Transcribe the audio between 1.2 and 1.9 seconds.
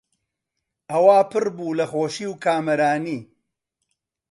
پڕ بوو لە